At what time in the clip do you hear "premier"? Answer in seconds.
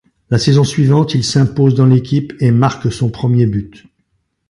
3.11-3.45